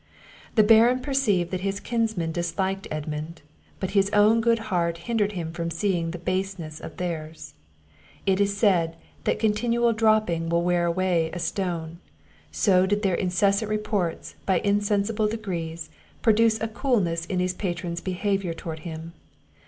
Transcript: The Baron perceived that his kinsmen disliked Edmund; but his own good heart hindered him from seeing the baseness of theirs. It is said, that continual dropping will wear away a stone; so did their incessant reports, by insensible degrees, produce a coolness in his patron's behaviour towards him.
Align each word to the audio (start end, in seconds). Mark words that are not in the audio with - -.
The 0.55 0.63
Baron 0.63 0.99
perceived 1.01 1.51
that 1.51 1.59
his 1.59 1.79
kinsmen 1.79 2.31
disliked 2.31 2.87
Edmund; 2.89 3.43
but 3.79 3.91
his 3.91 4.09
own 4.09 4.41
good 4.41 4.57
heart 4.73 4.97
hindered 5.05 5.33
him 5.33 5.53
from 5.53 5.69
seeing 5.69 6.09
the 6.09 6.17
baseness 6.17 6.79
of 6.79 6.97
theirs. 6.97 7.53
It 8.25 8.41
is 8.41 8.57
said, 8.57 8.95
that 9.25 9.37
continual 9.37 9.93
dropping 9.93 10.49
will 10.49 10.63
wear 10.63 10.87
away 10.87 11.29
a 11.33 11.37
stone; 11.37 11.99
so 12.51 12.87
did 12.87 13.03
their 13.03 13.13
incessant 13.13 13.69
reports, 13.69 14.33
by 14.47 14.57
insensible 14.61 15.27
degrees, 15.27 15.91
produce 16.23 16.59
a 16.59 16.67
coolness 16.67 17.27
in 17.27 17.39
his 17.39 17.53
patron's 17.53 18.01
behaviour 18.01 18.55
towards 18.55 18.81
him. 18.81 19.13